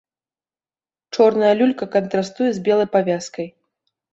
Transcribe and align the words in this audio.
Чорная 1.17 1.53
люлька 1.59 1.85
кантрастуе 1.99 2.49
з 2.57 2.65
белай 2.69 2.89
павязкай. 2.97 3.47